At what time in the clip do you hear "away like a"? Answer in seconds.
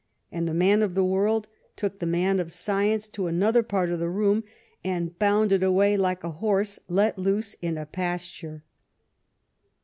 5.61-6.31